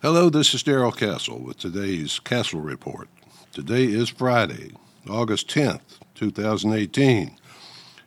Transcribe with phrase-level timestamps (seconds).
[0.00, 3.08] Hello, this is Darrell Castle with today's Castle Report.
[3.52, 4.70] Today is Friday,
[5.10, 7.36] August 10th, 2018.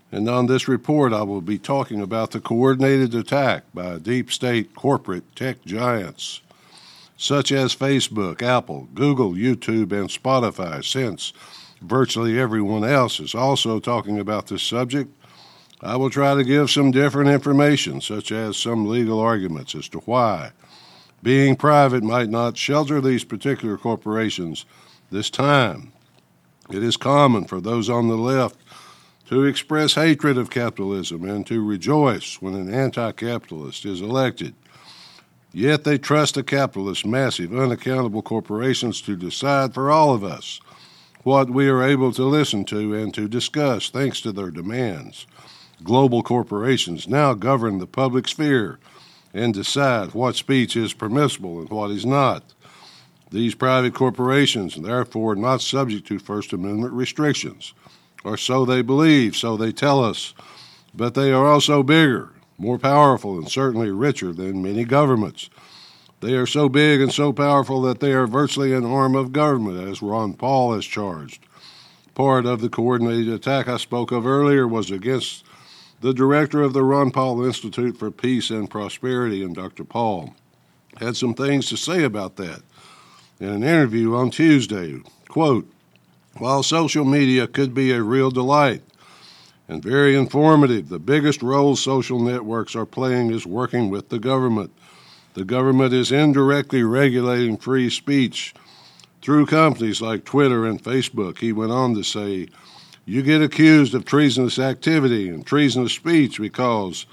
[0.10, 4.74] And on this report, I will be talking about the coordinated attack by deep state
[4.74, 6.40] corporate tech giants
[7.18, 11.34] such as Facebook, Apple, Google, YouTube, and Spotify, since
[11.82, 15.12] virtually everyone else is also talking about this subject.
[15.82, 19.98] I will try to give some different information, such as some legal arguments as to
[20.00, 20.54] why
[21.24, 24.66] being private might not shelter these particular corporations
[25.12, 25.92] this time.
[26.70, 28.58] It is common for those on the left
[29.28, 34.56] to express hatred of capitalism and to rejoice when an anti capitalist is elected.
[35.54, 40.62] Yet they trust the capitalist, massive, unaccountable corporations to decide for all of us
[41.24, 45.28] what we are able to listen to and to discuss thanks to their demands.
[45.84, 48.80] Global corporations now govern the public sphere
[49.34, 52.44] and decide what speech is permissible and what is not.
[53.32, 57.74] These private corporations, therefore, not subject to First Amendment restrictions,
[58.26, 60.34] or so they believe, so they tell us,
[60.94, 65.50] but they are also bigger, more powerful, and certainly richer than many governments.
[66.20, 69.88] They are so big and so powerful that they are virtually an arm of government,
[69.88, 71.44] as Ron Paul has charged.
[72.14, 75.46] Part of the coordinated attack I spoke of earlier was against
[76.02, 79.84] the director of the Ron Paul Institute for Peace and Prosperity, and Dr.
[79.84, 80.36] Paul,
[80.98, 82.64] had some things to say about that
[83.40, 85.00] in an interview on Tuesday.
[85.30, 85.72] Quote,
[86.38, 88.82] while social media could be a real delight
[89.68, 94.72] and very informative, the biggest role social networks are playing is working with the government.
[95.36, 98.54] The government is indirectly regulating free speech
[99.22, 101.38] through companies like Twitter and Facebook.
[101.38, 102.48] He went on to say,
[103.12, 107.06] you get accused of treasonous activity and treasonous speech because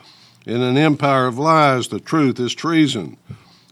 [0.47, 3.17] in an empire of lies, the truth is treason.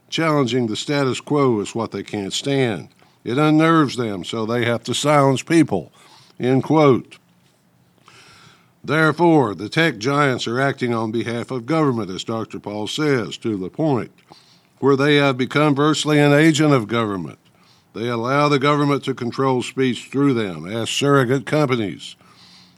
[0.08, 2.88] Challenging the status quo is what they can't stand.
[3.22, 5.92] It unnerves them, so they have to silence people.
[6.40, 7.16] End quote.
[8.82, 12.58] Therefore, the tech giants are acting on behalf of government, as Dr.
[12.58, 14.10] Paul says, to the point
[14.80, 17.38] where they have become virtually an agent of government.
[17.96, 22.14] They allow the government to control speech through them as surrogate companies.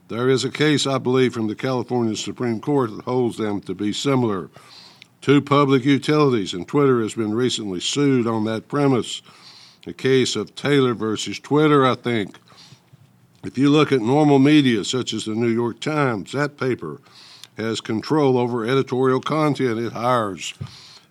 [0.06, 3.75] There is a case, I believe, from the California Supreme Court that holds them to
[3.75, 4.49] be similar
[5.23, 9.21] to public utilities, and Twitter has been recently sued on that premise.
[9.89, 12.39] A case of Taylor versus Twitter, I think.
[13.43, 17.00] If you look at normal media, such as the New York Times, that paper
[17.56, 19.81] has control over editorial content.
[19.81, 20.55] It hires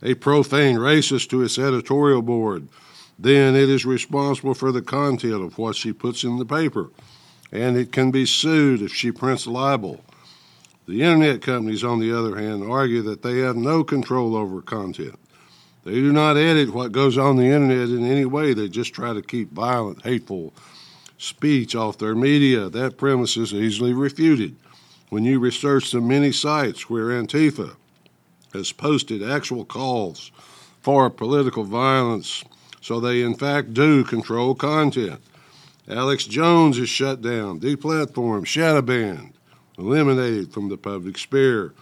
[0.02, 2.70] a profane racist to its editorial board
[3.20, 6.92] then it is responsible for the content of what she puts in the paper,
[7.52, 10.04] and it can be sued if she prints libel.
[10.88, 15.20] The internet companies, on the other hand, argue that they have no control over content.
[15.84, 19.14] They do not edit what goes on the internet in any way, they just try
[19.14, 20.54] to keep violent, hateful
[21.18, 22.70] speech off their media.
[22.70, 24.56] That premise is easily refuted
[25.10, 27.76] when you research the many sites where Antifa
[28.54, 30.32] has posted actual calls
[30.82, 32.44] for political violence
[32.88, 35.20] so they, in fact, do control content.
[35.90, 39.34] Alex Jones is shut down, deplatformed, shadow banned,
[39.78, 41.74] eliminated from the public sphere.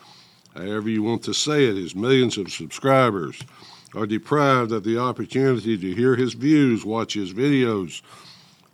[0.55, 3.39] However, you want to say it, his millions of subscribers
[3.93, 8.01] are deprived of the opportunity to hear his views, watch his videos,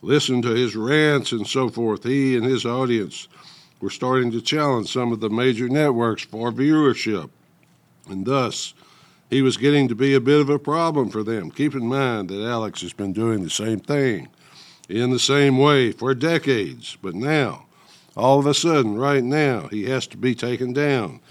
[0.01, 2.05] listen to his rants, and so forth.
[2.05, 3.27] He and his audience
[3.81, 7.29] were starting to challenge some of the major networks for viewership,
[8.07, 8.73] and thus
[9.31, 11.49] he was getting to be a bit of a problem for them.
[11.49, 14.27] Keep in mind that Alex has been doing the same thing
[14.89, 17.65] in the same way for decades, but now,
[18.17, 21.21] all of a sudden, right now, he has to be taken down.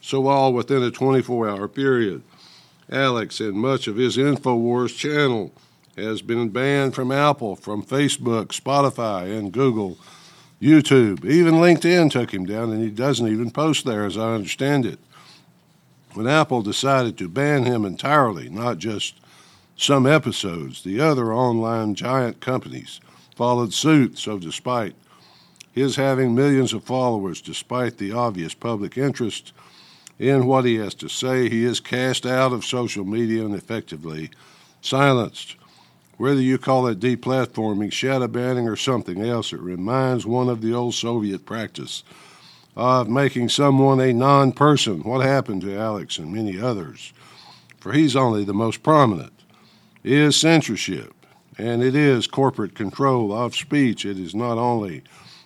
[0.00, 2.22] So, all within a 24 hour period,
[2.90, 5.52] Alex and much of his InfoWars channel
[5.98, 9.98] has been banned from Apple, from Facebook, Spotify, and Google,
[10.60, 11.22] YouTube.
[11.26, 14.98] Even LinkedIn took him down, and he doesn't even post there, as I understand it
[16.14, 19.14] when Apple decided to ban him entirely, not just
[19.76, 23.00] some episodes, the other online giant companies
[23.34, 24.18] followed suit.
[24.18, 24.94] So, despite
[25.72, 29.52] his having millions of followers, despite the obvious public interest
[30.18, 34.30] in what he has to say, he is cast out of social media and effectively
[34.82, 35.56] silenced.
[36.18, 40.74] Whether you call it deplatforming, shadow banning, or something else, it reminds one of the
[40.74, 42.04] old Soviet practice
[42.76, 45.02] of making someone a non person.
[45.02, 47.12] What happened to Alex and many others,
[47.78, 49.32] for he's only the most prominent,
[50.02, 51.14] is censorship,
[51.58, 54.04] and it is corporate control of speech.
[54.04, 55.02] It is not only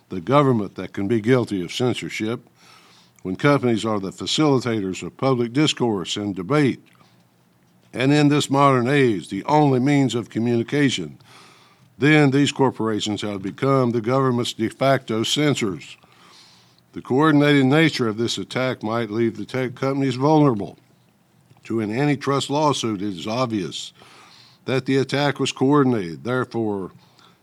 [0.09, 2.47] the government that can be guilty of censorship.
[3.23, 6.81] When companies are the facilitators of public discourse and debate,
[7.93, 11.17] and in this modern age, the only means of communication,
[11.97, 15.97] then these corporations have become the government's de facto censors.
[16.97, 20.79] The coordinated nature of this attack might leave the tech companies vulnerable
[21.65, 23.03] to an antitrust lawsuit.
[23.03, 23.93] It is obvious
[24.65, 26.23] that the attack was coordinated.
[26.23, 26.93] Therefore,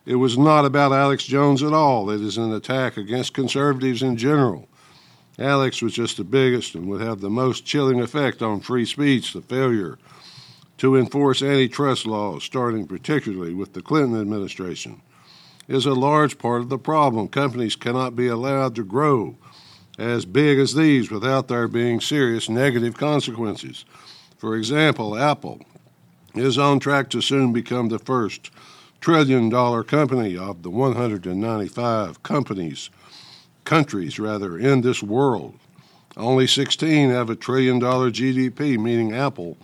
[0.07, 2.11] it was not about Alex Jones at all.
[2.11, 4.67] It is an attack against conservatives in general.
[5.39, 9.33] Alex was just the biggest and would have the most chilling effect on free speech,
[9.33, 9.99] the failure
[10.79, 15.01] to enforce antitrust laws, starting particularly with the Clinton administration,
[15.69, 17.29] is a large part of the problem.
[17.29, 19.37] Companies cannot be allowed to grow
[19.99, 23.85] as big as these without there being serious negative consequences.
[24.37, 25.61] For example, Apple
[26.35, 28.51] is on track to soon become the first
[29.01, 32.91] trillion dollar company of the 195 companies,
[33.65, 35.55] countries rather, in this world.
[36.17, 39.57] Only 16 have a trillion dollar GDP, meaning Apple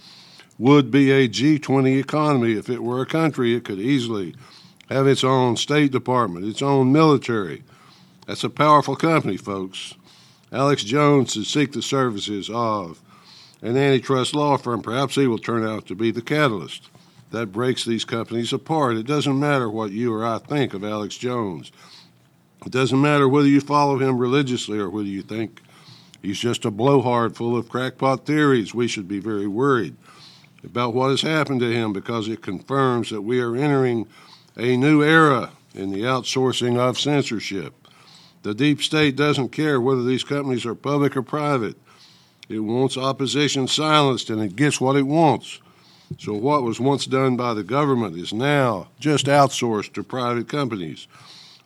[0.59, 2.53] would be a G20 economy.
[2.53, 4.35] If it were a country, it could easily
[4.91, 7.63] have its own State Department, its own military.
[8.27, 9.95] That's a powerful company, folks.
[10.53, 13.01] Alex Jones should seek the services of
[13.63, 14.83] an antitrust law firm.
[14.83, 16.89] Perhaps he will turn out to be the catalyst
[17.31, 18.97] that breaks these companies apart.
[18.97, 21.71] It doesn't matter what you or I think of Alex Jones.
[22.67, 25.63] It doesn't matter whether you follow him religiously or whether you think
[26.21, 28.75] he's just a blowhard full of crackpot theories.
[28.75, 29.97] We should be very worried
[30.65, 34.09] about what has happened to him because it confirms that we are entering
[34.57, 37.75] a new era in the outsourcing of censorship.
[38.43, 41.77] The deep state doesn't care whether these companies are public or private.
[42.49, 45.61] It wants opposition silenced and it gets what it wants.
[46.19, 51.07] So, what was once done by the government is now just outsourced to private companies.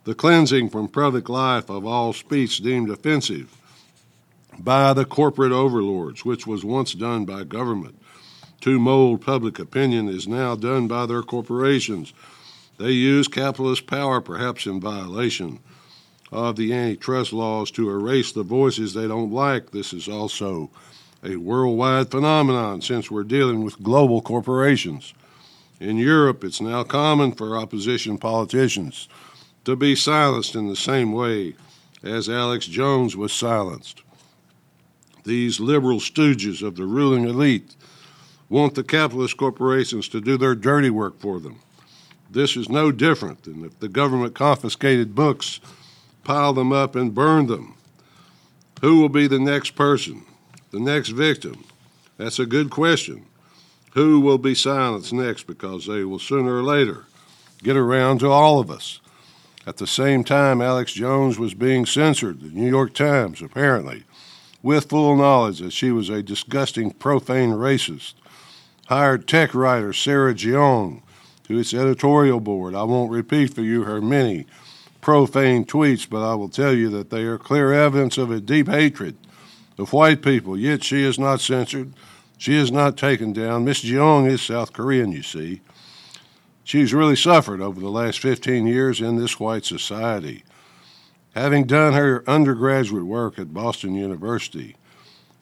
[0.04, 3.56] The cleansing from public life of all speech deemed offensive
[4.58, 7.98] by the corporate overlords, which was once done by government
[8.60, 12.12] to mold public opinion, is now done by their corporations.
[12.78, 15.60] They use capitalist power, perhaps in violation
[16.32, 19.70] of the antitrust laws, to erase the voices they don't like.
[19.70, 20.70] This is also
[21.22, 25.14] a worldwide phenomenon since we're dealing with global corporations.
[25.80, 29.08] In Europe, it's now common for opposition politicians
[29.64, 31.54] to be silenced in the same way
[32.02, 34.02] as Alex Jones was silenced.
[35.24, 37.74] These liberal stooges of the ruling elite
[38.50, 41.60] want the capitalist corporations to do their dirty work for them.
[42.34, 45.60] This is no different than if the government confiscated books,
[46.22, 47.74] piled them up, and burned them.
[48.82, 50.26] Who will be the next person?
[50.74, 51.64] the next victim?
[52.18, 53.26] That's a good question.
[53.92, 57.04] Who will be silenced next because they will sooner or later
[57.62, 59.00] get around to all of us?
[59.66, 64.02] At the same time, Alex Jones was being censored, the New York Times, apparently,
[64.62, 68.14] with full knowledge that she was a disgusting, profane racist,
[68.88, 71.02] hired tech writer Sarah Jeong
[71.44, 72.74] to its editorial board.
[72.74, 74.46] I won't repeat for you her many
[75.00, 78.68] profane tweets, but I will tell you that they are clear evidence of a deep
[78.68, 79.16] hatred
[79.78, 81.92] of white people, yet she is not censored.
[82.38, 83.64] She is not taken down.
[83.64, 85.60] Miss Jeong is South Korean, you see.
[86.64, 90.44] She's really suffered over the last 15 years in this white society.
[91.34, 94.76] Having done her undergraduate work at Boston University,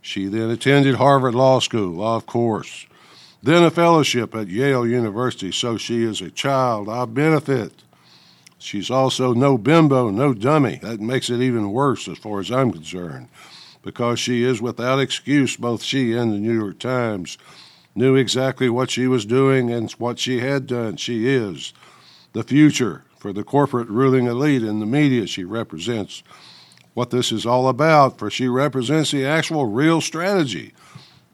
[0.01, 2.87] she then attended Harvard Law School, of course,
[3.43, 7.73] then a fellowship at Yale University, so she is a child of benefit.
[8.59, 10.79] She's also no bimbo, no dummy.
[10.83, 13.29] That makes it even worse as far as I'm concerned
[13.83, 15.57] because she is without excuse.
[15.57, 17.39] Both she and the New York Times
[17.97, 20.97] knew exactly what she was doing and what she had done.
[20.97, 21.73] She is
[22.33, 25.27] the future for the corporate ruling elite in the media.
[25.27, 26.23] She represents
[26.95, 30.73] what this is all about, for she represents the actual real strategy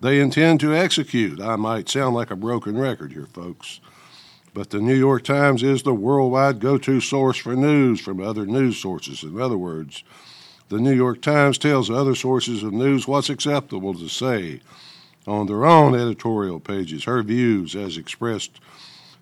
[0.01, 1.41] they intend to execute.
[1.41, 3.81] I might sound like a broken record here, folks.
[4.55, 8.47] But the New York Times is the worldwide go to source for news from other
[8.47, 9.23] news sources.
[9.23, 10.03] In other words,
[10.69, 14.61] the New York Times tells other sources of news what's acceptable to say
[15.27, 17.05] on their own editorial pages.
[17.05, 18.61] Her views, as expressed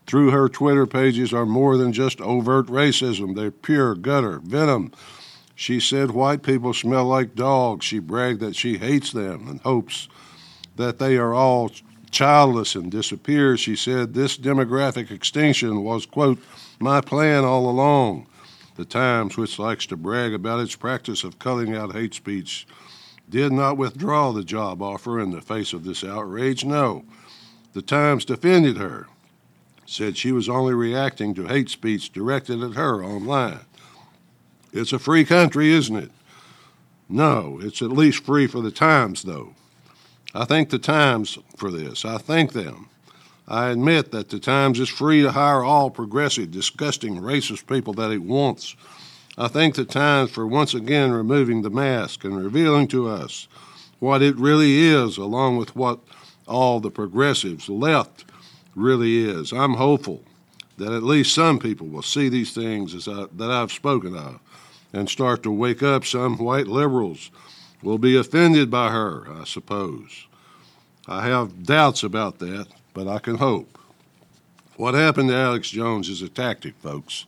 [0.06, 4.92] through her Twitter pages, are more than just overt racism, they're pure gutter, venom.
[5.54, 7.85] She said white people smell like dogs.
[7.85, 10.09] She bragged that she hates them and hopes
[10.76, 11.71] that they are all
[12.11, 13.56] childless and disappear.
[13.56, 16.38] She said this demographic extinction was, quote,
[16.78, 18.26] my plan all along.
[18.76, 22.66] The Times, which likes to brag about its practice of culling out hate speech,
[23.28, 26.64] did not withdraw the job offer in the face of this outrage.
[26.64, 27.04] No.
[27.73, 29.06] The Times defended her,
[29.87, 33.61] said she was only reacting to hate speech directed at her online.
[34.73, 36.11] It's a free country, isn't it?
[37.09, 39.54] No, it's at least free for the Times, though.
[40.37, 42.05] I thank the Times for this.
[42.05, 42.90] I thank them.
[43.49, 48.11] I admit that the Times is free to hire all progressive, disgusting, racist people that
[48.11, 48.76] it wants.
[49.38, 53.49] I thank the Times for once again removing the mask and revealing to us
[53.99, 56.00] what it really is, along with what
[56.47, 58.26] all the progressives left
[58.75, 59.55] really is.
[59.55, 60.23] I'm hopeful
[60.76, 64.38] that at least some people will see these things I, that I've spoken of
[64.93, 66.05] and start to wake up.
[66.05, 67.31] Some white liberals
[67.87, 70.26] will be offended by her, I suppose.
[71.07, 73.78] I have doubts about that, but I can hope.
[74.75, 77.26] What happened to Alex Jones is a tactic, folks,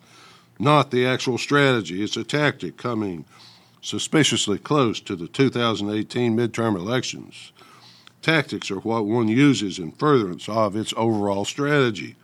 [0.58, 2.02] not the actual strategy.
[2.02, 3.24] It's a tactic coming
[3.80, 7.52] suspiciously close to the 2018 midterm elections.
[8.20, 12.16] Tactics are what one uses in furtherance of its overall strategy.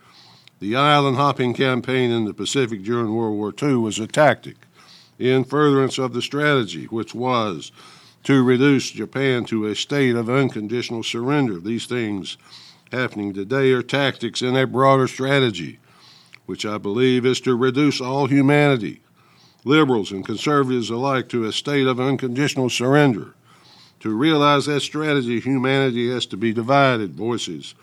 [0.59, 4.57] The island hopping campaign in the Pacific during World War II was a tactic
[5.17, 7.71] in furtherance of the strategy, which was
[8.25, 11.59] to reduce Japan to a state of unconditional surrender.
[11.59, 12.37] These things
[12.91, 15.77] happening today are tactics in a broader strategy,
[16.47, 19.01] which I believe is to reduce all humanity,
[19.63, 23.35] liberals and conservatives alike, to a state of unconditional surrender.
[23.99, 27.13] To realize that strategy, humanity has to be divided.
[27.13, 27.75] Voices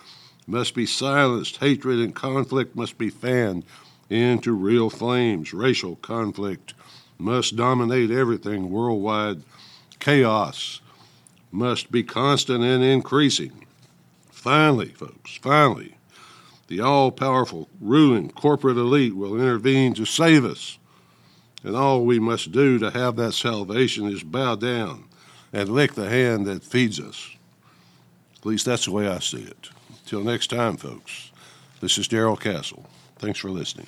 [0.49, 1.59] must be silenced.
[1.59, 3.65] Hatred and conflict must be fanned
[4.11, 5.55] into real flames.
[5.55, 6.75] Racial conflict
[7.17, 8.71] must dominate everything.
[8.71, 9.43] Worldwide
[10.03, 10.81] chaos
[11.53, 13.67] must be constant and increasing.
[14.31, 15.95] Finally, folks, finally,
[16.67, 20.79] the all powerful ruling corporate elite will intervene to save us.
[21.63, 25.05] And all we must do to have that salvation is bow down
[25.53, 27.37] and lick the hand that feeds us.
[28.39, 29.71] At least that's the way I see it.
[30.05, 31.31] Till next time, folks,
[31.81, 32.87] this is Darrell Castle.
[33.19, 33.87] Thanks for listening.